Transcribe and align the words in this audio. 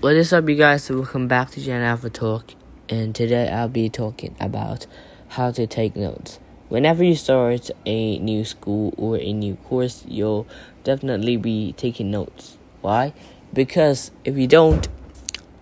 What 0.00 0.16
is 0.16 0.32
up, 0.32 0.48
you 0.48 0.54
guys? 0.54 0.84
So 0.84 0.94
welcome 0.94 1.28
back 1.28 1.50
to 1.50 1.60
Gen 1.60 1.82
Alpha 1.82 2.08
Talk, 2.08 2.54
and 2.88 3.14
today 3.14 3.50
I'll 3.50 3.68
be 3.68 3.90
talking 3.90 4.34
about 4.40 4.86
how 5.28 5.50
to 5.50 5.66
take 5.66 5.94
notes. 5.94 6.40
Whenever 6.70 7.04
you 7.04 7.14
start 7.14 7.70
a 7.84 8.18
new 8.18 8.46
school 8.46 8.94
or 8.96 9.18
a 9.18 9.30
new 9.34 9.56
course, 9.56 10.02
you'll 10.08 10.46
definitely 10.84 11.36
be 11.36 11.74
taking 11.74 12.10
notes. 12.10 12.56
Why? 12.80 13.12
Because 13.52 14.10
if 14.24 14.38
you 14.38 14.46
don't 14.46 14.88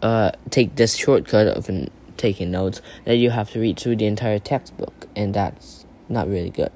uh, 0.03 0.31
take 0.51 0.77
this 0.77 0.95
shortcut 0.95 1.49
of 1.49 1.69
taking 2.17 2.53
notes, 2.53 2.81
then 3.07 3.19
you 3.19 3.31
have 3.31 3.51
to 3.51 3.59
read 3.59 3.77
through 3.81 3.97
the 3.97 4.07
entire 4.07 4.39
textbook, 4.39 5.09
and 5.17 5.35
that's 5.35 5.85
not 6.09 6.29
really 6.29 6.51
good. 6.51 6.71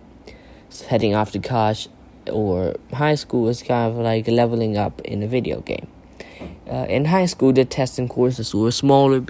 So 0.68 0.88
heading 0.88 1.14
off 1.14 1.30
to 1.30 1.38
college 1.38 1.88
or 2.28 2.74
high 2.92 3.14
school 3.14 3.48
is 3.48 3.62
kind 3.62 3.92
of 3.92 3.98
like 3.98 4.26
leveling 4.26 4.76
up 4.76 5.00
in 5.02 5.22
a 5.22 5.28
video 5.28 5.60
game. 5.60 5.86
Uh, 6.70 6.86
in 6.88 7.04
high 7.04 7.26
school, 7.26 7.52
the 7.52 7.64
testing 7.64 8.08
courses 8.08 8.54
were 8.54 8.70
smaller 8.70 9.20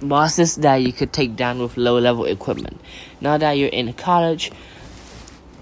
bosses 0.00 0.56
that 0.56 0.76
you 0.76 0.92
could 0.92 1.12
take 1.12 1.36
down 1.36 1.58
with 1.58 1.76
low 1.76 1.98
level 1.98 2.24
equipment. 2.24 2.80
Now 3.20 3.38
that 3.38 3.52
you're 3.52 3.68
in 3.68 3.92
college, 3.94 4.52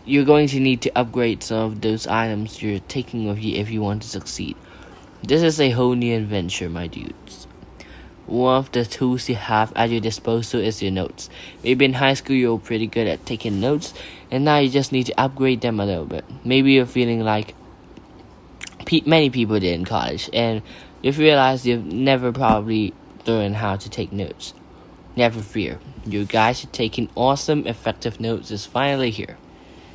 you're 0.05 0.25
going 0.25 0.49
to 0.49 0.61
need 0.61 0.83
to 0.83 0.93
upgrade 0.97 1.43
some 1.43 1.59
of 1.59 1.81
those 1.81 2.07
items 2.07 2.61
you're 2.63 2.81
taking 2.81 3.29
with 3.29 3.39
you 3.39 3.59
if 3.59 3.71
you 3.71 3.81
want 3.81 4.03
to 4.03 4.09
succeed. 4.09 4.57
This 5.23 5.43
is 5.43 5.61
a 5.61 5.71
whole 5.71 5.95
new 5.95 6.17
adventure, 6.17 6.69
my 6.69 6.87
dudes. 6.87 7.47
One 8.27 8.57
of 8.57 8.73
the 8.73 8.85
tools 8.85 9.29
you 9.29 9.35
have 9.35 9.73
at 9.77 9.91
your 9.91 10.01
disposal 10.01 10.61
is 10.61 10.83
your 10.83 10.93
notes. 10.93 11.29
Maybe 11.63 11.85
in 11.85 11.93
high 11.93 12.15
school 12.15 12.37
you're 12.37 12.59
pretty 12.59 12.87
good 12.87 13.07
at 13.07 13.27
taking 13.27 13.61
notes, 13.61 13.93
and 14.31 14.45
now 14.45 14.59
you 14.59 14.71
just 14.71 14.93
need 14.93 15.07
to 15.07 15.21
upgrade 15.21 15.61
them 15.61 15.81
a 15.81 15.87
little 15.87 16.07
bit. 16.07 16.25
Maybe 16.45 16.73
you're 16.73 16.87
feeling 16.87 17.21
like 17.21 17.55
pe- 18.87 19.03
many 19.05 19.31
people 19.31 19.59
did 19.61 19.75
in 19.75 19.85
college, 19.85 20.31
and 20.33 20.63
you've 21.03 21.19
realized 21.19 21.67
you've 21.67 21.85
never 21.85 22.33
probably 22.33 22.95
learned 23.27 23.57
how 23.57 23.77
to 23.77 23.89
take 23.89 24.13
notes. 24.13 24.55
Never 25.17 25.41
fear, 25.41 25.79
your 26.05 26.25
guide 26.25 26.57
to 26.57 26.67
taking 26.69 27.09
awesome, 27.15 27.67
effective 27.67 28.21
notes 28.21 28.51
is 28.51 28.67
finally 28.67 29.11
here. 29.11 29.37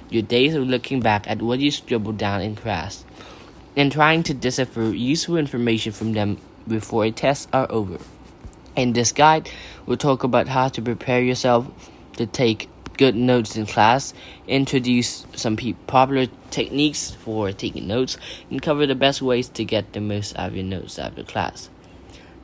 Your 0.10 0.22
days 0.22 0.54
of 0.54 0.68
looking 0.68 1.00
back 1.00 1.28
at 1.28 1.42
what 1.42 1.60
you 1.60 1.72
scribbled 1.72 2.18
down 2.18 2.42
in 2.42 2.56
class 2.56 3.06
and 3.76 3.92
trying 3.92 4.24
to 4.24 4.34
decipher 4.34 4.84
useful 4.84 5.38
information 5.38 5.92
from 5.92 6.14
them 6.14 6.38
before 6.68 7.10
tests 7.12 7.48
are 7.52 7.68
over. 7.70 7.98
In 8.76 8.94
this 8.94 9.12
guide, 9.12 9.50
we'll 9.86 9.98
talk 9.98 10.24
about 10.24 10.48
how 10.48 10.68
to 10.68 10.82
prepare 10.82 11.22
yourself 11.22 11.68
to 12.18 12.26
take 12.26 12.70
good 12.98 13.16
notes 13.16 13.56
in 13.56 13.66
class, 13.66 14.14
introduce 14.48 15.26
some 15.36 15.58
popular 15.88 16.28
techniques 16.52 17.12
for 17.12 17.52
taking 17.52 17.88
notes, 17.88 18.18
and 18.50 18.62
cover 18.62 18.86
the 18.86 18.96
best 18.96 19.22
ways 19.22 19.50
to 19.50 19.66
get 19.66 19.94
the 19.94 20.02
most 20.02 20.38
out 20.38 20.50
of 20.50 20.56
your 20.56 20.66
notes 20.66 21.00
after 21.00 21.24
class. 21.24 21.70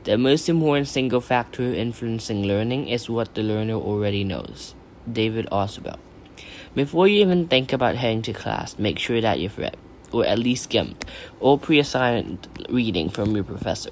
The 0.04 0.18
most 0.18 0.50
important 0.50 0.88
single 0.88 1.22
factor 1.22 1.62
influencing 1.62 2.44
learning 2.44 2.88
is 2.88 3.10
what 3.10 3.36
the 3.36 3.44
learner 3.44 3.76
already 3.76 4.24
knows. 4.24 4.74
David 5.12 5.48
Ausubel. 5.52 6.00
Before 6.74 7.08
you 7.08 7.22
even 7.22 7.48
think 7.48 7.74
about 7.74 7.96
heading 7.96 8.22
to 8.24 8.34
class, 8.34 8.80
make 8.80 8.98
sure 8.98 9.22
that 9.22 9.40
you've 9.40 9.58
read, 9.58 9.78
or 10.12 10.26
at 10.26 10.40
least 10.40 10.64
skimmed, 10.64 11.06
all 11.40 11.58
pre 11.58 11.80
assigned 11.80 12.48
reading 12.70 13.10
from 13.10 13.36
your 13.36 13.44
professor. 13.44 13.92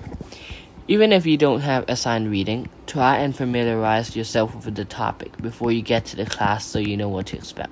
Even 0.90 1.14
if 1.14 1.28
you 1.28 1.38
don't 1.38 1.62
have 1.62 1.86
assigned 1.88 2.32
reading, 2.32 2.68
try 2.88 3.18
and 3.18 3.36
familiarize 3.36 4.16
yourself 4.16 4.66
with 4.66 4.74
the 4.74 4.86
topic 4.86 5.38
before 5.38 5.72
you 5.72 5.84
get 5.84 6.06
to 6.06 6.16
the 6.16 6.26
class 6.26 6.66
so 6.66 6.80
you 6.80 6.98
know 6.98 7.10
what 7.10 7.28
to 7.28 7.38
expect. 7.38 7.70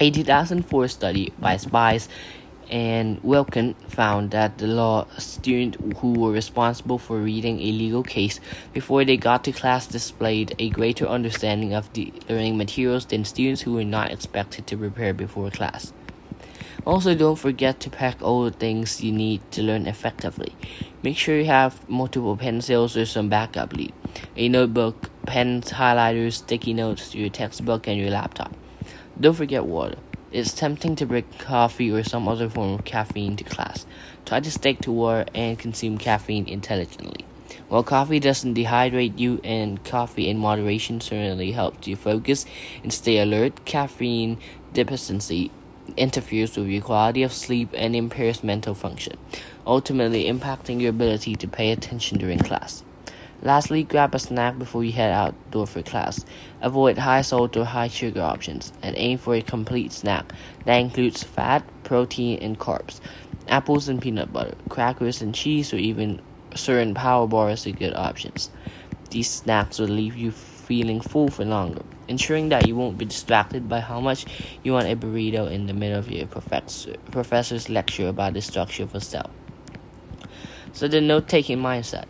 A 0.00 0.10
2004 0.10 0.88
study 0.88 1.32
by 1.38 1.58
Spies 1.58 2.08
and 2.70 3.22
Wilkin 3.22 3.74
found 3.86 4.32
that 4.32 4.58
the 4.58 4.66
law 4.66 5.06
students 5.18 5.78
who 6.00 6.14
were 6.14 6.32
responsible 6.32 6.98
for 6.98 7.18
reading 7.18 7.60
a 7.60 7.70
legal 7.70 8.02
case 8.02 8.40
before 8.72 9.04
they 9.04 9.16
got 9.16 9.44
to 9.44 9.52
class 9.52 9.86
displayed 9.86 10.56
a 10.58 10.70
greater 10.70 11.06
understanding 11.06 11.72
of 11.72 11.92
the 11.92 12.12
learning 12.28 12.56
materials 12.56 13.06
than 13.06 13.24
students 13.24 13.62
who 13.62 13.74
were 13.74 13.84
not 13.84 14.10
expected 14.10 14.66
to 14.66 14.76
prepare 14.76 15.14
before 15.14 15.52
class. 15.52 15.92
Also, 16.88 17.14
don't 17.14 17.36
forget 17.36 17.80
to 17.80 17.90
pack 17.90 18.22
all 18.22 18.44
the 18.44 18.50
things 18.50 19.02
you 19.02 19.12
need 19.12 19.42
to 19.50 19.62
learn 19.62 19.86
effectively. 19.86 20.56
Make 21.02 21.18
sure 21.18 21.36
you 21.36 21.44
have 21.44 21.86
multiple 21.86 22.34
pencils 22.34 22.96
or 22.96 23.04
some 23.04 23.28
backup 23.28 23.74
lead, 23.74 23.92
a 24.36 24.48
notebook, 24.48 25.10
pens, 25.26 25.70
highlighters, 25.70 26.32
sticky 26.32 26.72
notes, 26.72 27.14
your 27.14 27.28
textbook, 27.28 27.88
and 27.88 28.00
your 28.00 28.08
laptop. 28.08 28.54
Don't 29.20 29.34
forget 29.34 29.66
water. 29.66 29.98
It's 30.32 30.54
tempting 30.54 30.96
to 30.96 31.04
bring 31.04 31.24
coffee 31.38 31.90
or 31.90 32.02
some 32.04 32.26
other 32.26 32.48
form 32.48 32.72
of 32.72 32.86
caffeine 32.86 33.36
to 33.36 33.44
class. 33.44 33.84
Try 34.24 34.40
to 34.40 34.50
stick 34.50 34.80
to 34.80 34.90
water 34.90 35.26
and 35.34 35.58
consume 35.58 35.98
caffeine 35.98 36.48
intelligently. 36.48 37.26
While 37.68 37.82
coffee 37.82 38.18
doesn't 38.18 38.54
dehydrate 38.54 39.18
you 39.18 39.42
and 39.44 39.84
coffee 39.84 40.30
in 40.30 40.38
moderation 40.38 41.02
certainly 41.02 41.52
helps 41.52 41.86
you 41.86 41.96
focus 41.96 42.46
and 42.82 42.90
stay 42.90 43.18
alert, 43.18 43.66
caffeine 43.66 44.38
deficiency 44.72 45.50
interferes 45.96 46.56
with 46.56 46.68
your 46.68 46.82
quality 46.82 47.22
of 47.22 47.32
sleep 47.32 47.70
and 47.74 47.96
impairs 47.96 48.44
mental 48.44 48.74
function, 48.74 49.16
ultimately 49.66 50.24
impacting 50.24 50.80
your 50.80 50.90
ability 50.90 51.34
to 51.36 51.48
pay 51.48 51.72
attention 51.72 52.18
during 52.18 52.38
class. 52.38 52.82
Lastly, 53.40 53.84
grab 53.84 54.14
a 54.14 54.18
snack 54.18 54.58
before 54.58 54.82
you 54.82 54.90
head 54.90 55.12
outdoor 55.12 55.66
for 55.66 55.82
class. 55.82 56.24
Avoid 56.60 56.98
high 56.98 57.22
salt 57.22 57.56
or 57.56 57.64
high 57.64 57.86
sugar 57.86 58.20
options 58.20 58.72
and 58.82 58.96
aim 58.98 59.18
for 59.18 59.34
a 59.36 59.42
complete 59.42 59.92
snack 59.92 60.32
that 60.64 60.76
includes 60.76 61.22
fat, 61.22 61.64
protein, 61.84 62.40
and 62.40 62.58
carbs. 62.58 63.00
Apples 63.46 63.88
and 63.88 64.02
peanut 64.02 64.32
butter, 64.32 64.56
crackers 64.68 65.22
and 65.22 65.34
cheese, 65.34 65.72
or 65.72 65.76
even 65.76 66.20
certain 66.54 66.94
power 66.94 67.28
bars 67.28 67.66
are 67.66 67.70
good 67.70 67.94
options. 67.94 68.50
These 69.10 69.30
snacks 69.30 69.78
will 69.78 69.88
leave 69.88 70.16
you 70.16 70.32
feeling 70.68 71.00
full 71.00 71.28
for 71.28 71.46
longer, 71.46 71.80
ensuring 72.08 72.50
that 72.50 72.68
you 72.68 72.76
won't 72.76 72.98
be 72.98 73.06
distracted 73.06 73.70
by 73.70 73.80
how 73.80 74.00
much 74.00 74.26
you 74.62 74.74
want 74.74 74.86
a 74.86 74.94
burrito 74.94 75.50
in 75.50 75.66
the 75.66 75.72
middle 75.72 75.98
of 75.98 76.10
your 76.10 76.26
professor, 76.26 76.94
professor's 77.10 77.70
lecture 77.70 78.06
about 78.06 78.34
the 78.34 78.42
structure 78.42 78.82
of 78.82 78.94
a 78.94 79.00
cell. 79.00 79.30
So, 80.74 80.86
the 80.86 81.00
note 81.00 81.26
taking 81.26 81.58
mindset. 81.58 82.04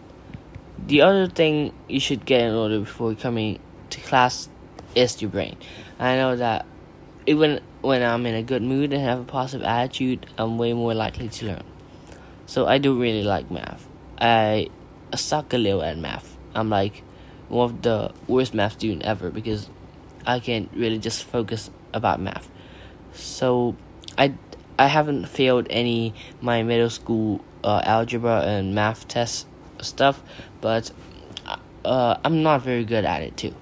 The 0.89 1.03
other 1.03 1.29
thing 1.29 1.73
you 1.89 2.01
should 2.01 2.25
get 2.25 2.41
in 2.41 2.55
order 2.55 2.81
before 2.81 3.15
coming 3.15 3.61
to 3.91 4.01
class 4.01 4.49
is 4.97 5.23
your 5.23 5.31
brain. 5.31 5.57
I 6.01 6.17
know 6.17 6.35
that 6.35 6.67
even 7.27 7.61
when 7.81 8.03
I'm 8.03 8.27
in 8.27 8.35
a 8.35 8.43
good 8.43 8.63
mood 8.63 8.93
and 8.93 9.03
have 9.03 9.21
a 9.21 9.25
positive 9.25 9.65
attitude, 9.65 10.27
I'm 10.37 10.59
way 10.59 10.73
more 10.73 10.95
likely 10.95 11.29
to 11.29 11.47
learn. 11.47 11.63
So 12.47 12.67
I 12.67 12.79
do 12.79 12.99
really 13.01 13.23
like 13.23 13.51
math. 13.51 13.87
I 14.21 14.69
suck 15.15 15.53
a 15.53 15.59
little 15.59 15.83
at 15.83 15.97
math. 15.97 16.37
I'm 16.55 16.71
like 16.71 17.05
one 17.49 17.71
of 17.71 17.83
the 17.83 18.13
worst 18.27 18.55
math 18.55 18.73
student 18.73 19.03
ever 19.03 19.31
because 19.31 19.69
I 20.27 20.41
can't 20.41 20.69
really 20.75 20.99
just 20.99 21.25
focus 21.25 21.71
about 21.93 22.21
math. 22.21 22.51
So 23.13 23.77
I 24.17 24.35
I 24.79 24.87
haven't 24.87 25.27
failed 25.27 25.67
any 25.71 26.15
my 26.41 26.63
middle 26.63 26.91
school 26.91 27.45
uh, 27.65 27.83
algebra 27.85 28.43
and 28.43 28.75
math 28.75 29.09
test 29.09 29.47
stuff, 29.81 30.23
but 30.61 30.91
uh, 31.85 32.17
I'm 32.25 32.43
not 32.43 32.63
very 32.63 32.85
good 32.85 33.05
at 33.05 33.23
it 33.23 33.37
too. 33.37 33.55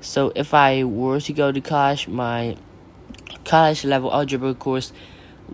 So 0.00 0.32
if 0.34 0.52
I 0.52 0.84
were 0.84 1.20
to 1.20 1.32
go 1.32 1.52
to 1.52 1.60
college, 1.60 2.08
my 2.08 2.56
college 3.44 3.84
level 3.84 4.12
algebra 4.12 4.54
course 4.54 4.92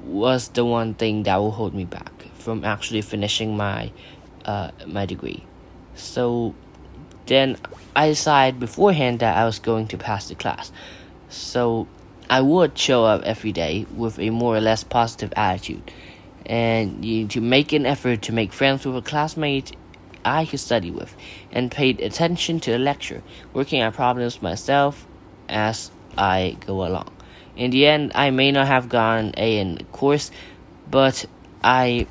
was 0.05 0.49
the 0.49 0.65
one 0.65 0.95
thing 0.95 1.25
that 1.25 1.37
will 1.37 1.51
hold 1.51 1.75
me 1.75 1.85
back 1.85 2.13
from 2.35 2.65
actually 2.65 3.03
finishing 3.03 3.57
my 3.57 3.93
uh, 4.45 4.71
my 4.87 5.07
degree. 5.07 5.45
So 5.95 6.55
then 7.29 7.57
I 7.95 8.09
decided 8.09 8.61
beforehand 8.61 9.21
that 9.21 9.37
I 9.37 9.45
was 9.45 9.59
going 9.59 9.87
to 9.89 9.99
pass 9.99 10.29
the 10.29 10.35
class. 10.35 10.73
So 11.29 11.87
I 12.29 12.41
would 12.41 12.77
show 12.77 13.05
up 13.05 13.23
every 13.23 13.53
day 13.53 13.87
with 13.95 14.19
a 14.19 14.31
more 14.31 14.57
or 14.57 14.61
less 14.61 14.85
positive 14.85 15.33
attitude. 15.37 15.93
And 16.47 17.05
you, 17.05 17.27
to 17.29 17.41
make 17.41 17.73
an 17.73 17.87
effort 17.87 18.23
to 18.23 18.33
make 18.33 18.53
friends 18.53 18.85
with 18.85 18.97
a 18.97 19.03
classmate 19.03 19.77
I 20.25 20.47
could 20.47 20.61
study 20.61 20.91
with, 20.91 21.15
and 21.53 21.71
paid 21.71 22.01
attention 22.01 22.61
to 22.61 22.73
the 22.73 22.79
lecture, 22.79 23.23
working 23.53 23.83
on 23.83 23.93
problems 23.93 24.43
myself 24.43 25.07
as 25.49 25.91
I 26.17 26.57
go 26.67 26.85
along. 26.87 27.11
In 27.57 27.71
the 27.71 27.87
end, 27.87 28.13
I 28.15 28.31
may 28.31 28.53
not 28.53 28.67
have 28.67 28.89
gotten 28.89 29.33
A 29.37 29.59
in 29.59 29.77
the 29.77 29.85
course, 29.85 30.31
but 30.91 31.25
I 31.63 32.07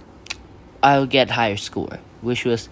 I'll 0.81 1.05
get 1.05 1.29
higher 1.29 1.57
score, 1.57 1.99
which 2.21 2.45
was 2.45 2.69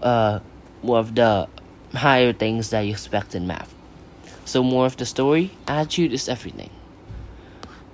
uh, 0.00 0.40
one 0.80 1.00
of 1.00 1.14
the 1.14 1.48
higher 1.94 2.32
things 2.32 2.70
that 2.70 2.80
you 2.80 2.92
expect 2.92 3.34
in 3.34 3.46
math. 3.46 3.74
So, 4.44 4.62
more 4.62 4.86
of 4.86 4.96
the 4.96 5.06
story 5.06 5.52
attitude 5.68 6.12
is 6.12 6.28
everything. 6.28 6.70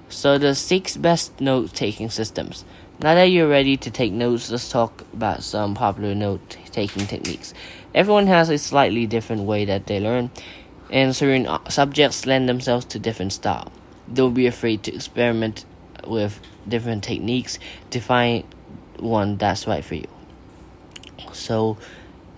So, 0.09 0.39
the 0.39 0.55
six 0.55 0.97
best 0.97 1.41
note 1.41 1.75
taking 1.75 2.11
systems. 2.11 2.65
Now 3.01 3.15
that 3.15 3.25
you're 3.25 3.49
ready 3.49 3.77
to 3.77 3.91
take 3.91 4.13
notes, 4.13 4.51
let's 4.51 4.69
talk 4.69 5.05
about 5.13 5.43
some 5.43 5.75
popular 5.75 6.15
note 6.15 6.57
taking 6.73 7.07
techniques. 7.07 7.55
Everyone 7.95 8.27
has 8.27 8.49
a 8.49 8.59
slightly 8.59 9.07
different 9.07 9.43
way 9.43 9.65
that 9.67 9.87
they 9.87 10.01
learn, 10.01 10.31
and 10.91 11.15
certain 11.15 11.47
subjects 11.69 12.27
lend 12.27 12.49
themselves 12.49 12.87
to 12.87 12.99
different 12.99 13.33
style. 13.33 13.71
Don't 14.13 14.35
be 14.35 14.47
afraid 14.47 14.83
to 14.85 14.95
experiment 14.95 15.65
with 16.07 16.41
different 16.67 17.05
techniques 17.05 17.59
to 17.91 18.01
find 18.01 18.45
one 18.99 19.37
that's 19.37 19.67
right 19.67 19.85
for 19.85 19.95
you. 19.95 20.09
So, 21.33 21.77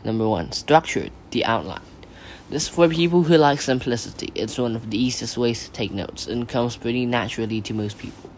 number 0.05 0.29
one, 0.29 0.53
structure 0.53 1.09
the 1.31 1.45
outline. 1.45 1.83
This 2.51 2.65
is 2.65 2.69
for 2.69 2.89
people 2.89 3.23
who 3.23 3.37
like 3.37 3.61
simplicity. 3.61 4.33
It's 4.35 4.59
one 4.59 4.75
of 4.75 4.91
the 4.91 4.99
easiest 5.03 5.39
ways 5.39 5.65
to 5.65 5.71
take 5.71 5.93
notes 5.93 6.27
and 6.27 6.49
comes 6.49 6.77
pretty 6.77 7.07
naturally 7.07 7.61
to 7.61 7.75
most 7.75 7.99
people. 7.99 8.29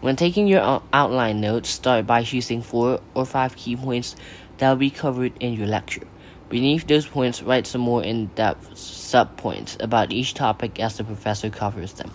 When 0.00 0.16
taking 0.16 0.48
your 0.48 0.82
outline 0.92 1.40
notes, 1.40 1.68
start 1.68 2.06
by 2.06 2.24
choosing 2.24 2.62
four 2.62 3.00
or 3.14 3.24
five 3.26 3.54
key 3.54 3.76
points 3.76 4.16
that 4.58 4.70
will 4.70 4.76
be 4.76 4.90
covered 4.90 5.32
in 5.38 5.52
your 5.54 5.66
lecture. 5.66 6.06
Beneath 6.48 6.86
those 6.86 7.06
points, 7.06 7.42
write 7.42 7.66
some 7.66 7.80
more 7.80 8.02
in 8.02 8.26
depth 8.26 8.76
sub 8.76 9.36
points 9.36 9.76
about 9.80 10.12
each 10.12 10.34
topic 10.34 10.80
as 10.80 10.96
the 10.96 11.04
professor 11.04 11.50
covers 11.50 11.92
them. 11.94 12.10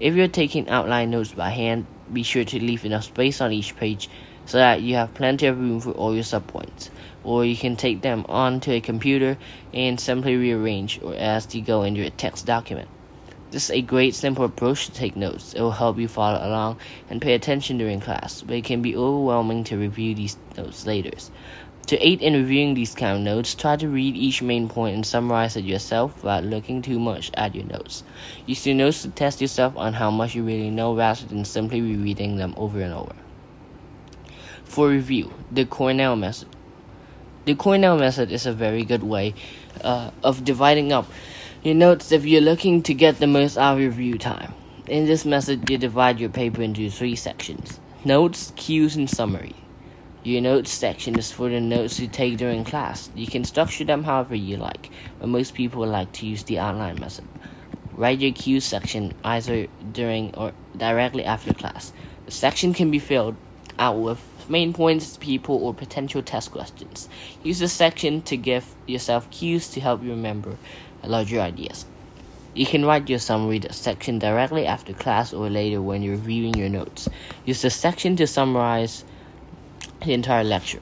If 0.00 0.14
you're 0.14 0.28
taking 0.28 0.68
outline 0.68 1.10
notes 1.10 1.32
by 1.32 1.50
hand, 1.50 1.86
be 2.12 2.22
sure 2.22 2.44
to 2.44 2.58
leave 2.58 2.84
enough 2.84 3.04
space 3.04 3.40
on 3.40 3.52
each 3.52 3.76
page 3.76 4.08
so 4.46 4.58
that 4.58 4.80
you 4.80 4.94
have 4.94 5.12
plenty 5.14 5.46
of 5.46 5.58
room 5.58 5.80
for 5.80 5.90
all 5.92 6.14
your 6.14 6.24
sub 6.24 6.46
points 6.46 6.90
or 7.24 7.44
you 7.44 7.56
can 7.56 7.76
take 7.76 8.00
them 8.02 8.24
onto 8.28 8.70
a 8.70 8.80
computer 8.80 9.36
and 9.74 10.00
simply 10.00 10.36
rearrange 10.36 11.00
or 11.02 11.14
as 11.14 11.52
you 11.54 11.60
go 11.60 11.82
in 11.82 11.96
your 11.96 12.08
text 12.10 12.46
document. 12.46 12.88
This 13.50 13.64
is 13.64 13.70
a 13.70 13.80
great 13.80 14.14
simple 14.14 14.44
approach 14.44 14.86
to 14.86 14.92
take 14.92 15.16
notes. 15.16 15.54
It 15.54 15.60
will 15.60 15.70
help 15.70 15.98
you 15.98 16.08
follow 16.08 16.38
along 16.38 16.78
and 17.10 17.22
pay 17.22 17.34
attention 17.34 17.78
during 17.78 18.00
class, 18.00 18.42
but 18.42 18.56
it 18.56 18.64
can 18.64 18.82
be 18.82 18.96
overwhelming 18.96 19.64
to 19.64 19.76
review 19.76 20.14
these 20.14 20.36
notes 20.56 20.86
later. 20.86 21.12
To 21.86 22.06
aid 22.06 22.20
in 22.22 22.34
reviewing 22.34 22.74
these 22.74 22.94
kind 22.94 23.16
of 23.16 23.22
notes, 23.22 23.54
try 23.54 23.76
to 23.76 23.88
read 23.88 24.16
each 24.16 24.42
main 24.42 24.68
point 24.68 24.96
and 24.96 25.06
summarize 25.06 25.56
it 25.56 25.64
yourself 25.64 26.16
without 26.16 26.44
looking 26.44 26.82
too 26.82 26.98
much 26.98 27.30
at 27.34 27.54
your 27.54 27.64
notes. 27.64 28.02
Use 28.46 28.66
your 28.66 28.74
notes 28.74 29.02
to 29.02 29.10
test 29.10 29.40
yourself 29.40 29.76
on 29.76 29.92
how 29.92 30.10
much 30.10 30.34
you 30.34 30.42
really 30.42 30.70
know 30.70 30.96
rather 30.96 31.24
than 31.26 31.44
simply 31.44 31.80
rereading 31.80 32.36
them 32.36 32.54
over 32.56 32.80
and 32.80 32.92
over. 32.92 33.14
For 34.66 34.88
review, 34.88 35.32
the 35.50 35.64
Cornell 35.64 36.16
method. 36.16 36.48
The 37.46 37.54
Cornell 37.54 37.96
method 37.96 38.30
is 38.30 38.44
a 38.44 38.52
very 38.52 38.84
good 38.84 39.02
way 39.02 39.34
uh, 39.82 40.10
of 40.22 40.44
dividing 40.44 40.92
up 40.92 41.06
your 41.62 41.74
notes 41.74 42.12
if 42.12 42.26
you're 42.26 42.42
looking 42.42 42.82
to 42.82 42.92
get 42.92 43.18
the 43.18 43.26
most 43.26 43.56
out 43.56 43.74
of 43.74 43.80
your 43.80 43.90
review 43.90 44.18
time. 44.18 44.52
In 44.86 45.06
this 45.06 45.24
method, 45.24 45.70
you 45.70 45.78
divide 45.78 46.20
your 46.20 46.28
paper 46.28 46.60
into 46.62 46.90
three 46.90 47.16
sections 47.16 47.80
notes, 48.04 48.52
cues, 48.56 48.96
and 48.96 49.08
summary. 49.08 49.54
Your 50.24 50.42
notes 50.42 50.72
section 50.72 51.18
is 51.18 51.32
for 51.32 51.48
the 51.48 51.60
notes 51.60 51.98
you 51.98 52.08
take 52.08 52.36
during 52.36 52.64
class. 52.64 53.10
You 53.14 53.26
can 53.26 53.44
structure 53.44 53.84
them 53.84 54.04
however 54.04 54.34
you 54.34 54.58
like, 54.58 54.90
but 55.18 55.28
most 55.28 55.54
people 55.54 55.86
like 55.86 56.12
to 56.14 56.26
use 56.26 56.42
the 56.44 56.58
outline 56.58 57.00
method. 57.00 57.26
Write 57.92 58.20
your 58.20 58.32
cues 58.32 58.64
section 58.64 59.14
either 59.24 59.68
during 59.92 60.34
or 60.34 60.52
directly 60.76 61.24
after 61.24 61.54
class. 61.54 61.92
The 62.26 62.32
section 62.32 62.74
can 62.74 62.90
be 62.90 62.98
filled 62.98 63.36
out 63.78 63.98
with 63.98 64.20
main 64.48 64.72
points, 64.72 65.16
people, 65.16 65.56
or 65.56 65.74
potential 65.74 66.22
test 66.22 66.52
questions. 66.52 67.08
Use 67.42 67.58
this 67.58 67.72
section 67.72 68.22
to 68.22 68.36
give 68.36 68.74
yourself 68.86 69.30
cues 69.30 69.68
to 69.70 69.80
help 69.80 70.02
you 70.02 70.10
remember 70.10 70.56
larger 71.04 71.40
ideas. 71.40 71.86
You 72.54 72.64
can 72.64 72.86
write 72.86 73.08
your 73.10 73.18
summary 73.18 73.60
section 73.70 74.18
directly 74.18 74.66
after 74.66 74.94
class 74.94 75.32
or 75.32 75.50
later 75.50 75.82
when 75.82 76.02
you're 76.02 76.16
reviewing 76.16 76.54
your 76.54 76.70
notes. 76.70 77.08
Use 77.44 77.62
the 77.62 77.70
section 77.70 78.16
to 78.16 78.26
summarize 78.26 79.04
the 80.04 80.14
entire 80.14 80.44
lecture. 80.44 80.80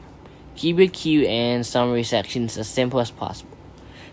Keep 0.55 0.79
your 0.79 0.89
cue 0.89 1.27
and 1.27 1.67
summary 1.67 2.05
sections 2.05 2.57
as 2.57 2.69
simple 2.69 3.01
as 3.01 3.11
possible. 3.11 3.54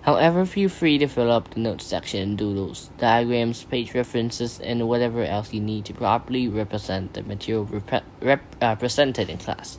However, 0.01 0.45
feel 0.47 0.69
free 0.69 0.97
to 0.97 1.07
fill 1.07 1.31
up 1.31 1.53
the 1.53 1.59
notes 1.59 1.85
section 1.85 2.21
and 2.21 2.37
doodles, 2.37 2.89
diagrams, 2.97 3.63
page 3.65 3.93
references, 3.93 4.59
and 4.59 4.87
whatever 4.87 5.23
else 5.23 5.53
you 5.53 5.61
need 5.61 5.85
to 5.85 5.93
properly 5.93 6.47
represent 6.47 7.13
the 7.13 7.21
material 7.21 7.65
rep- 7.65 8.03
rep- 8.19 8.55
uh, 8.61 8.75
presented 8.75 9.29
in 9.29 9.37
class. 9.37 9.77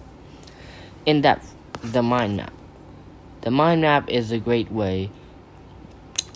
In 1.06 1.22
depth, 1.22 1.54
the 1.82 2.02
mind 2.02 2.36
map. 2.36 2.52
The 3.40 3.50
mind 3.50 3.82
map 3.82 4.08
is 4.08 4.30
a 4.30 4.38
great 4.38 4.70
way 4.70 5.10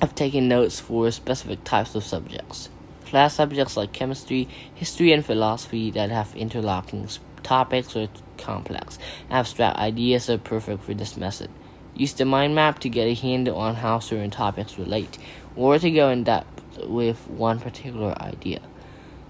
of 0.03 0.17
taking 0.17 0.49
notes 0.49 0.81
for 0.81 1.09
specific 1.13 1.63
types 1.63 1.95
of 1.95 2.03
subjects. 2.03 2.69
Class 3.07 3.35
subjects 3.35 3.77
like 3.77 3.93
chemistry, 3.93 4.49
history, 4.75 5.13
and 5.13 5.25
philosophy 5.25 5.93
that 5.93 6.11
have 6.11 6.35
interlocking 6.35 7.09
topics 7.45 7.95
or 7.95 8.09
complex 8.37 8.99
abstract 9.31 9.79
ideas 9.79 10.29
are 10.29 10.39
perfect 10.39 10.83
for 10.83 10.95
this 10.95 11.17
method. 11.17 11.49
Use 11.97 12.13
the 12.13 12.27
mind 12.27 12.55
map 12.55 12.79
to 12.81 12.89
get 12.91 13.07
a 13.07 13.15
handle 13.15 13.57
on 13.57 13.75
how 13.75 13.99
certain 13.99 14.31
topics 14.31 14.79
relate, 14.79 15.17
or 15.57 15.79
to 15.79 15.91
go 15.91 16.11
in 16.11 16.25
depth 16.25 16.79
with 16.87 17.27
one 17.29 17.59
particular 17.59 18.15
idea. 18.21 18.61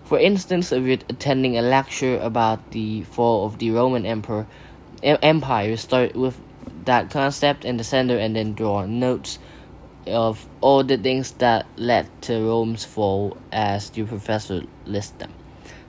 For 0.05 0.19
instance, 0.19 0.73
if 0.73 0.85
you're 0.85 0.99
attending 1.09 1.57
a 1.57 1.63
lecture 1.63 2.19
about 2.19 2.73
the 2.73 3.03
fall 3.05 3.47
of 3.47 3.59
the 3.59 3.71
Roman 3.71 4.05
Emperor, 4.05 4.47
Empire, 5.03 5.77
start 5.77 6.17
with 6.17 6.41
that 6.85 7.11
concept 7.11 7.65
in 7.65 7.77
the 7.77 7.85
center 7.85 8.19
and 8.19 8.35
then 8.35 8.55
draw 8.55 8.85
notes 8.85 9.39
of 10.07 10.47
all 10.61 10.83
the 10.85 10.97
things 10.97 11.33
that 11.33 11.67
led 11.77 12.09
to 12.23 12.35
Rome's 12.35 12.85
fall 12.85 13.37
as 13.53 13.91
your 13.97 14.07
professor 14.07 14.63
lists 14.85 15.13
them. 15.13 15.33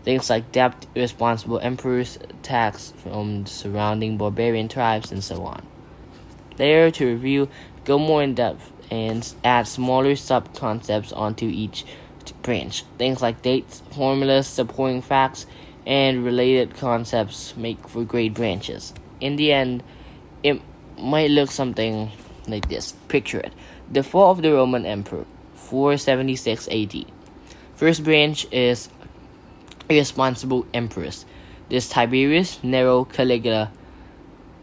Things 0.04 0.30
like 0.30 0.52
debt, 0.52 0.86
irresponsible 0.96 1.60
emperors, 1.60 2.18
attacks 2.30 2.94
from 2.98 3.46
surrounding 3.46 4.18
barbarian 4.18 4.68
tribes, 4.68 5.12
and 5.12 5.24
so 5.24 5.44
on. 5.44 5.66
There 6.58 6.90
to 6.90 7.06
review, 7.06 7.50
go 7.86 8.00
more 8.00 8.24
in 8.24 8.34
depth 8.34 8.72
and 8.90 9.34
add 9.44 9.68
smaller 9.68 10.16
sub 10.16 10.56
concepts 10.56 11.12
onto 11.12 11.46
each 11.46 11.86
branch. 12.42 12.84
Things 12.98 13.22
like 13.22 13.44
dates, 13.44 13.84
formulas, 13.92 14.48
supporting 14.48 15.04
facts, 15.04 15.46
and 15.86 16.26
related 16.26 16.76
concepts 16.76 17.56
make 17.56 17.88
for 17.88 18.04
great 18.04 18.34
branches. 18.34 18.94
In 19.22 19.36
the 19.36 19.54
end, 19.54 19.84
it 20.44 20.60
might 20.98 21.30
look 21.30 21.52
something 21.52 22.12
like 22.48 22.68
this. 22.70 22.94
Picture 23.08 23.40
it. 23.40 23.54
The 23.92 24.02
fall 24.02 24.32
of 24.32 24.42
the 24.42 24.52
Roman 24.52 24.86
Emperor, 24.86 25.26
476 25.54 26.68
AD. 26.70 27.06
First 27.76 28.04
branch 28.04 28.48
is 28.52 28.90
irresponsible 29.90 30.66
emperors. 30.74 31.26
There's 31.70 31.88
Tiberius, 31.88 32.64
Nero, 32.64 33.06
Caligula, 33.06 33.72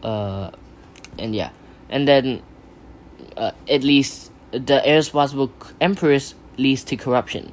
uh, 0.03 0.51
and 1.17 1.33
yeah 1.33 1.51
and 1.89 2.07
then 2.07 2.41
uh, 3.37 3.51
at 3.69 3.83
least 3.83 4.31
the 4.51 4.81
irresponsible 4.89 5.51
emperors 5.81 6.35
leads 6.57 6.83
to 6.85 6.95
corruption, 6.95 7.51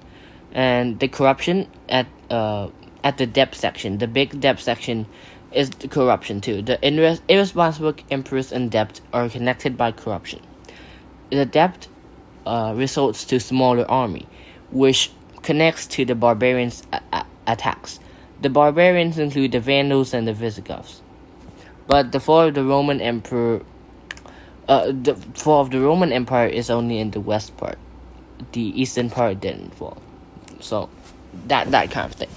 and 0.52 0.98
the 1.00 1.08
corruption 1.08 1.68
at 1.88 2.06
uh, 2.30 2.68
at 3.04 3.18
the 3.18 3.26
debt 3.26 3.54
section, 3.54 3.98
the 3.98 4.06
big 4.06 4.40
debt 4.40 4.60
section, 4.60 5.06
is 5.52 5.70
the 5.70 5.88
corruption 5.88 6.40
too. 6.40 6.62
The 6.62 6.78
irres- 6.78 7.20
irresponsible 7.28 7.94
emperors 8.10 8.52
and 8.52 8.70
debt 8.70 9.00
are 9.12 9.28
connected 9.28 9.76
by 9.76 9.92
corruption. 9.92 10.40
The 11.30 11.46
debt 11.46 11.88
uh, 12.46 12.74
results 12.76 13.24
to 13.26 13.40
smaller 13.40 13.90
army, 13.90 14.26
which 14.70 15.10
connects 15.42 15.86
to 15.88 16.04
the 16.04 16.14
barbarians' 16.14 16.82
a- 16.92 17.00
a- 17.12 17.26
attacks. 17.46 17.98
The 18.40 18.50
barbarians 18.50 19.18
include 19.18 19.52
the 19.52 19.60
Vandals 19.60 20.14
and 20.14 20.26
the 20.26 20.32
Visigoths. 20.32 21.00
But 21.86 22.12
the 22.12 22.20
fall 22.20 22.48
of 22.48 22.54
the 22.54 22.64
Roman 22.64 23.00
Emperor 23.00 23.62
uh, 24.68 24.92
the 24.92 25.14
fall 25.34 25.60
of 25.60 25.70
the 25.70 25.80
Roman 25.80 26.12
Empire 26.12 26.46
is 26.46 26.70
only 26.70 26.98
in 26.98 27.10
the 27.10 27.20
west 27.20 27.56
part. 27.56 27.78
The 28.52 28.80
eastern 28.80 29.10
part 29.10 29.40
didn't 29.40 29.74
fall. 29.74 29.98
So 30.60 30.88
that 31.46 31.70
that 31.70 31.90
kind 31.90 32.10
of 32.10 32.18
thing. 32.18 32.30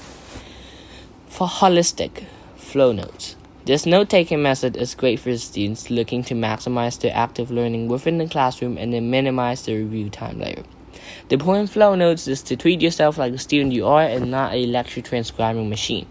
For 1.27 1.47
holistic 1.47 2.25
flow 2.55 2.91
notes. 2.91 3.35
This 3.65 3.85
note 3.85 4.09
taking 4.09 4.43
method 4.43 4.77
is 4.77 4.93
great 4.93 5.19
for 5.19 5.35
students 5.37 5.89
looking 5.89 6.23
to 6.25 6.35
maximize 6.35 6.99
their 6.99 7.15
active 7.15 7.49
learning 7.49 7.87
within 7.87 8.19
the 8.19 8.27
classroom 8.27 8.77
and 8.77 8.93
then 8.93 9.09
minimize 9.09 9.63
the 9.65 9.75
review 9.75 10.09
time 10.09 10.39
later. 10.39 10.63
The 11.29 11.37
point 11.37 11.71
flow 11.71 11.95
notes 11.95 12.27
is 12.27 12.43
to 12.43 12.55
treat 12.55 12.81
yourself 12.81 13.17
like 13.17 13.33
a 13.33 13.39
student 13.39 13.73
you 13.73 13.87
are 13.87 14.03
and 14.03 14.29
not 14.29 14.53
a 14.53 14.67
lecture 14.67 15.01
transcribing 15.01 15.67
machine. 15.67 16.05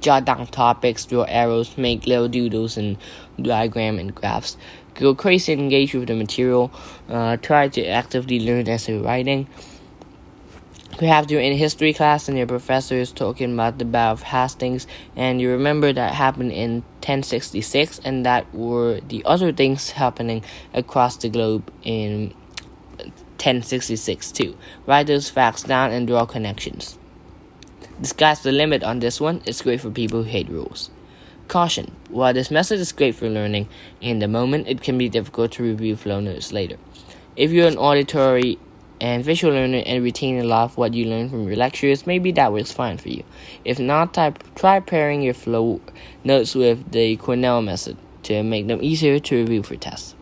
Jot 0.00 0.24
down 0.24 0.46
topics, 0.46 1.04
draw 1.04 1.24
arrows, 1.24 1.76
make 1.76 2.06
little 2.06 2.28
doodles 2.28 2.78
and 2.78 2.96
diagram 3.40 3.98
and 3.98 4.14
graphs 4.14 4.56
go 4.98 5.14
crazy 5.14 5.52
and 5.52 5.62
engage 5.62 5.94
with 5.94 6.08
the 6.08 6.14
material. 6.14 6.70
Uh, 7.08 7.36
try 7.36 7.68
to 7.68 7.86
actively 7.86 8.40
learn 8.40 8.68
essay 8.68 8.98
writing. 8.98 9.46
Perhaps 10.98 11.30
you're 11.30 11.42
in 11.42 11.52
history 11.52 11.92
class 11.92 12.26
and 12.26 12.38
your 12.38 12.46
professor 12.46 12.94
is 12.94 13.12
talking 13.12 13.52
about 13.52 13.76
the 13.76 13.84
Battle 13.84 14.14
of 14.14 14.22
Hastings, 14.22 14.86
and 15.14 15.42
you 15.42 15.50
remember 15.50 15.92
that 15.92 16.14
happened 16.14 16.52
in 16.52 16.82
1066, 17.04 18.00
and 18.02 18.24
that 18.24 18.52
were 18.54 19.00
the 19.00 19.22
other 19.26 19.52
things 19.52 19.90
happening 19.90 20.42
across 20.72 21.18
the 21.18 21.28
globe 21.28 21.70
in 21.82 22.32
1066 23.36 24.32
too. 24.32 24.56
Write 24.86 25.06
those 25.06 25.28
facts 25.28 25.64
down 25.64 25.92
and 25.92 26.06
draw 26.06 26.24
connections. 26.24 26.98
The 28.00 28.06
sky's 28.06 28.40
the 28.40 28.52
limit 28.52 28.82
on 28.82 29.00
this 29.00 29.20
one. 29.20 29.42
It's 29.44 29.60
great 29.60 29.82
for 29.82 29.90
people 29.90 30.22
who 30.22 30.28
hate 30.30 30.48
rules. 30.48 30.88
Caution 31.48 31.94
While 32.10 32.34
this 32.34 32.50
method 32.50 32.80
is 32.80 32.92
great 32.92 33.14
for 33.14 33.28
learning 33.28 33.68
in 34.00 34.18
the 34.18 34.28
moment, 34.28 34.66
it 34.68 34.82
can 34.82 34.98
be 34.98 35.08
difficult 35.08 35.52
to 35.52 35.62
review 35.62 35.96
flow 35.96 36.20
notes 36.20 36.52
later. 36.52 36.76
If 37.36 37.52
you're 37.52 37.68
an 37.68 37.78
auditory 37.78 38.58
and 39.00 39.24
visual 39.24 39.54
learner 39.54 39.82
and 39.86 40.02
retain 40.02 40.38
a 40.38 40.44
lot 40.44 40.64
of 40.64 40.76
what 40.76 40.94
you 40.94 41.04
learn 41.04 41.28
from 41.28 41.46
your 41.46 41.56
lectures, 41.56 42.06
maybe 42.06 42.32
that 42.32 42.52
works 42.52 42.72
fine 42.72 42.98
for 42.98 43.10
you. 43.10 43.22
If 43.64 43.78
not, 43.78 44.18
try 44.54 44.80
pairing 44.80 45.22
your 45.22 45.34
flow 45.34 45.80
notes 46.24 46.54
with 46.54 46.90
the 46.90 47.16
Cornell 47.16 47.62
method 47.62 47.96
to 48.24 48.42
make 48.42 48.66
them 48.66 48.82
easier 48.82 49.20
to 49.20 49.36
review 49.36 49.62
for 49.62 49.76
tests. 49.76 50.14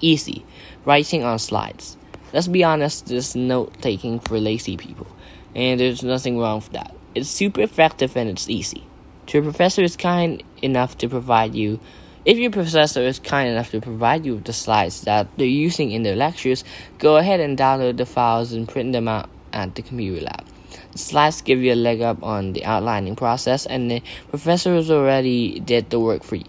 Easy. 0.00 0.44
Writing 0.84 1.22
on 1.22 1.38
slides. 1.38 1.96
Let's 2.32 2.48
be 2.48 2.64
honest, 2.64 3.06
this 3.06 3.34
note 3.34 3.80
taking 3.80 4.18
for 4.18 4.38
lazy 4.40 4.76
people, 4.76 5.06
and 5.54 5.78
there's 5.78 6.02
nothing 6.02 6.38
wrong 6.38 6.56
with 6.56 6.72
that. 6.72 6.94
It's 7.14 7.28
super 7.28 7.60
effective 7.60 8.16
and 8.16 8.28
it's 8.28 8.50
easy. 8.50 8.87
If 9.28 9.34
your 9.34 9.42
professor 9.42 9.82
is 9.82 9.94
kind 9.94 10.42
enough 10.62 10.96
to 10.98 11.08
provide 11.10 11.54
you, 11.54 11.80
if 12.24 12.38
your 12.38 12.50
professor 12.50 13.02
is 13.02 13.18
kind 13.18 13.50
enough 13.50 13.70
to 13.72 13.80
provide 13.82 14.24
you 14.24 14.36
with 14.36 14.44
the 14.44 14.54
slides 14.54 15.02
that 15.02 15.28
they're 15.36 15.46
using 15.46 15.90
in 15.90 16.02
their 16.02 16.16
lectures, 16.16 16.64
go 16.98 17.18
ahead 17.18 17.38
and 17.38 17.58
download 17.58 17.98
the 17.98 18.06
files 18.06 18.54
and 18.54 18.66
print 18.66 18.94
them 18.94 19.06
out 19.06 19.28
at 19.52 19.74
the 19.74 19.82
computer 19.82 20.22
lab. 20.22 20.46
The 20.92 20.98
slides 20.98 21.42
give 21.42 21.60
you 21.60 21.74
a 21.74 21.76
leg 21.76 22.00
up 22.00 22.22
on 22.22 22.54
the 22.54 22.64
outlining 22.64 23.16
process, 23.16 23.66
and 23.66 23.90
the 23.90 24.00
professor 24.30 24.70
professors 24.70 24.90
already 24.90 25.60
did 25.60 25.90
the 25.90 26.00
work 26.00 26.22
for 26.22 26.36
you. 26.36 26.46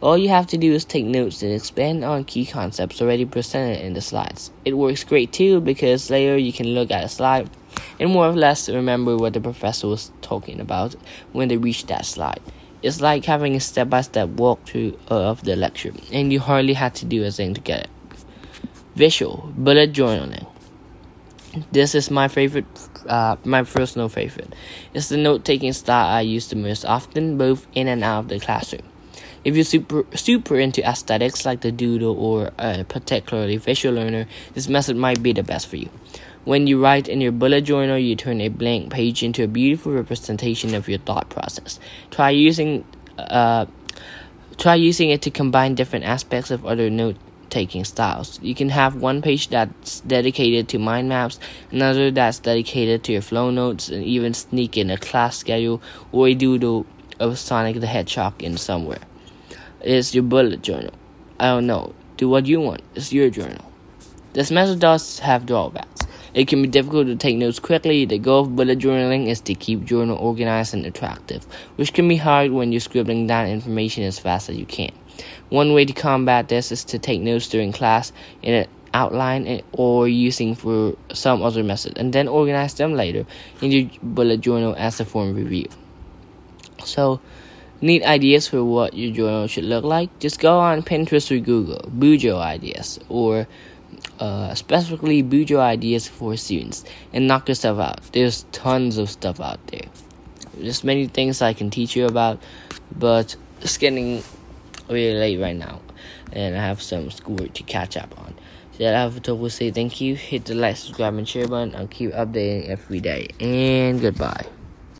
All 0.00 0.16
you 0.16 0.28
have 0.28 0.46
to 0.48 0.56
do 0.56 0.72
is 0.72 0.84
take 0.84 1.04
notes 1.04 1.42
and 1.42 1.52
expand 1.52 2.04
on 2.04 2.22
key 2.22 2.46
concepts 2.46 3.02
already 3.02 3.24
presented 3.24 3.84
in 3.84 3.94
the 3.94 4.00
slides. 4.00 4.52
It 4.64 4.74
works 4.74 5.02
great 5.02 5.32
too 5.32 5.60
because 5.60 6.08
later 6.08 6.38
you 6.38 6.52
can 6.52 6.68
look 6.68 6.92
at 6.92 7.02
a 7.02 7.08
slide 7.08 7.50
and 7.98 8.10
more 8.10 8.26
or 8.26 8.32
less 8.32 8.68
remember 8.68 9.16
what 9.16 9.32
the 9.32 9.40
professor 9.40 9.88
was 9.88 10.12
talking 10.20 10.60
about 10.60 10.94
when 11.32 11.48
they 11.48 11.56
reach 11.56 11.86
that 11.86 12.04
slide. 12.06 12.40
It's 12.82 13.00
like 13.00 13.24
having 13.24 13.54
a 13.54 13.60
step 13.60 13.88
by 13.88 14.00
step 14.00 14.30
walkthrough 14.30 14.98
of 15.08 15.44
the 15.44 15.54
lecture, 15.54 15.92
and 16.12 16.32
you 16.32 16.40
hardly 16.40 16.74
had 16.74 16.94
to 16.96 17.04
do 17.04 17.24
a 17.24 17.30
thing 17.30 17.54
to 17.54 17.60
get 17.60 17.84
it. 17.84 17.90
Visual 18.96 19.52
bullet 19.56 19.92
journaling. 19.92 20.46
This 21.70 21.94
is 21.94 22.10
my 22.10 22.28
favorite, 22.28 22.64
uh, 23.06 23.36
my 23.44 23.62
personal 23.62 24.08
favorite. 24.08 24.54
It's 24.94 25.10
the 25.10 25.18
note 25.18 25.44
taking 25.44 25.72
style 25.74 26.08
I 26.08 26.22
use 26.22 26.48
the 26.48 26.56
most 26.56 26.84
often, 26.84 27.36
both 27.36 27.66
in 27.74 27.88
and 27.88 28.02
out 28.02 28.20
of 28.20 28.28
the 28.28 28.40
classroom. 28.40 28.82
If 29.44 29.56
you're 29.56 29.64
super 29.64 30.06
super 30.14 30.58
into 30.58 30.88
aesthetics 30.88 31.44
like 31.44 31.60
the 31.60 31.72
doodle 31.72 32.16
or 32.16 32.52
a 32.58 32.84
particularly 32.84 33.58
visual 33.58 33.94
learner, 33.94 34.26
this 34.54 34.68
method 34.68 34.96
might 34.96 35.22
be 35.22 35.32
the 35.32 35.42
best 35.42 35.66
for 35.66 35.76
you. 35.76 35.90
When 36.44 36.66
you 36.66 36.82
write 36.82 37.08
in 37.08 37.20
your 37.20 37.32
bullet 37.32 37.62
journal, 37.62 37.98
you 37.98 38.16
turn 38.16 38.40
a 38.40 38.48
blank 38.48 38.90
page 38.90 39.22
into 39.22 39.44
a 39.44 39.48
beautiful 39.48 39.92
representation 39.92 40.74
of 40.74 40.88
your 40.88 40.98
thought 40.98 41.28
process. 41.30 41.78
Try 42.10 42.30
using 42.30 42.84
uh, 43.18 43.66
try 44.58 44.74
using 44.74 45.10
it 45.10 45.22
to 45.22 45.30
combine 45.30 45.74
different 45.74 46.04
aspects 46.04 46.50
of 46.50 46.66
other 46.66 46.90
note 46.90 47.16
taking 47.52 47.84
styles. 47.84 48.40
You 48.42 48.54
can 48.54 48.70
have 48.70 48.96
one 48.96 49.22
page 49.22 49.48
that's 49.48 50.00
dedicated 50.00 50.68
to 50.70 50.78
mind 50.78 51.08
maps, 51.08 51.38
another 51.70 52.10
that's 52.10 52.38
dedicated 52.38 53.04
to 53.04 53.12
your 53.12 53.22
flow 53.22 53.50
notes, 53.50 53.88
and 53.90 54.02
even 54.02 54.34
sneak 54.34 54.76
in 54.76 54.90
a 54.90 54.96
class 54.96 55.36
schedule 55.36 55.80
or 56.10 56.28
a 56.28 56.34
doodle 56.34 56.86
of 57.20 57.38
Sonic 57.38 57.78
the 57.78 57.86
Hedgehog 57.86 58.42
in 58.42 58.56
somewhere 58.56 59.02
It's 59.80 60.14
your 60.14 60.24
bullet 60.24 60.62
journal. 60.62 60.94
I 61.38 61.48
don't 61.48 61.66
know. 61.66 61.94
Do 62.16 62.28
what 62.28 62.46
you 62.46 62.60
want. 62.60 62.82
It's 62.94 63.12
your 63.12 63.30
journal. 63.30 63.70
This 64.32 64.50
method 64.50 64.80
does 64.80 65.18
have 65.18 65.44
drawbacks. 65.44 66.00
It 66.34 66.48
can 66.48 66.62
be 66.62 66.68
difficult 66.68 67.06
to 67.08 67.16
take 67.16 67.36
notes 67.36 67.58
quickly. 67.58 68.04
The 68.04 68.18
goal 68.18 68.42
of 68.42 68.56
bullet 68.56 68.78
journaling 68.78 69.26
is 69.28 69.40
to 69.42 69.54
keep 69.54 69.84
journal 69.84 70.16
organized 70.16 70.72
and 70.72 70.86
attractive, 70.86 71.44
which 71.76 71.92
can 71.92 72.08
be 72.08 72.16
hard 72.16 72.52
when 72.52 72.72
you're 72.72 72.80
scribbling 72.80 73.26
down 73.26 73.48
information 73.48 74.04
as 74.04 74.18
fast 74.18 74.48
as 74.48 74.56
you 74.56 74.64
can. 74.64 74.92
One 75.50 75.74
way 75.74 75.84
to 75.84 75.92
combat 75.92 76.48
this 76.48 76.72
is 76.72 76.84
to 76.84 76.98
take 76.98 77.20
notes 77.20 77.48
during 77.48 77.72
class 77.72 78.12
in 78.42 78.54
an 78.54 78.66
outline 78.94 79.62
or 79.72 80.08
using 80.08 80.54
for 80.54 80.96
some 81.12 81.42
other 81.42 81.62
method, 81.62 81.98
and 81.98 82.12
then 82.12 82.28
organize 82.28 82.74
them 82.74 82.94
later 82.94 83.26
in 83.60 83.70
your 83.70 83.90
bullet 84.02 84.40
journal 84.40 84.74
as 84.78 85.00
a 85.00 85.04
form 85.04 85.30
of 85.30 85.36
review. 85.36 85.68
So, 86.84 87.20
Need 87.82 88.04
ideas 88.04 88.46
for 88.46 88.62
what 88.62 88.94
your 88.94 89.12
journal 89.12 89.48
should 89.48 89.64
look 89.64 89.82
like? 89.82 90.16
Just 90.20 90.38
go 90.38 90.60
on 90.60 90.84
Pinterest 90.84 91.36
or 91.36 91.40
Google 91.40 91.80
Bujo 91.90 92.38
ideas 92.38 93.00
or 93.08 93.48
uh, 94.18 94.54
specifically 94.54 95.22
Bujo 95.22 95.58
ideas 95.58 96.08
for 96.08 96.36
students 96.36 96.84
and 97.12 97.26
knock 97.26 97.48
yourself 97.48 97.78
out. 97.78 98.02
There's 98.12 98.44
tons 98.52 98.98
of 98.98 99.10
stuff 99.10 99.40
out 99.40 99.64
there. 99.68 99.86
There's 100.56 100.84
many 100.84 101.06
things 101.06 101.42
I 101.42 101.54
can 101.54 101.70
teach 101.70 101.96
you 101.96 102.06
about, 102.06 102.42
but 102.96 103.36
it's 103.60 103.78
getting 103.78 104.22
really 104.88 105.18
late 105.18 105.40
right 105.40 105.56
now, 105.56 105.80
and 106.32 106.56
I 106.56 106.60
have 106.60 106.82
some 106.82 107.10
schoolwork 107.10 107.54
to 107.54 107.62
catch 107.62 107.96
up 107.96 108.18
on. 108.18 108.34
So 108.78 108.86
I 108.86 108.90
have 108.90 109.22
to 109.22 109.50
say 109.50 109.70
thank 109.70 110.00
you. 110.00 110.14
Hit 110.14 110.46
the 110.46 110.54
like, 110.54 110.76
subscribe, 110.76 111.14
and 111.14 111.28
share 111.28 111.48
button. 111.48 111.74
I'll 111.74 111.86
keep 111.86 112.12
updating 112.12 112.68
every 112.68 113.00
day. 113.00 113.28
And 113.40 114.00
goodbye. 114.00 114.46